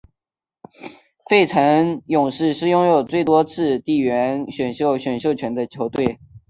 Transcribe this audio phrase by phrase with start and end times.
[1.29, 6.17] 费城勇士是拥有最多次地缘选秀选秀权的球队。